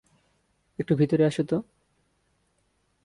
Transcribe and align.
একটু 0.79 0.93
ভিতরে 0.95 1.23
আসো 1.25 1.43
তো? 1.43 1.57